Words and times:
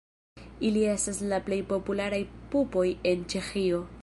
Ili 0.69 0.85
estas 0.93 1.21
la 1.33 1.41
plej 1.51 1.61
popularaj 1.75 2.23
pupoj 2.55 2.89
en 3.15 3.29
Ĉeĥio. 3.35 3.85